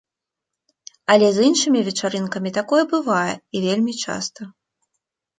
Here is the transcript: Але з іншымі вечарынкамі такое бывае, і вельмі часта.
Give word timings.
Але 1.15 1.27
з 1.33 1.37
іншымі 1.49 1.79
вечарынкамі 1.89 2.51
такое 2.59 2.83
бывае, 2.93 3.33
і 3.59 3.61
вельмі 3.67 3.93
часта. 4.07 4.41